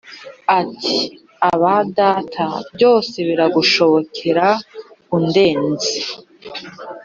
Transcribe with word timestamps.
Ati 0.59 0.97
aba 1.51 1.75
data 1.97 2.47
byose 2.75 3.15
biragushobokera 3.27 4.47
undenze 5.15 5.95